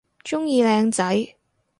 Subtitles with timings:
[0.23, 1.35] 鍾意靚仔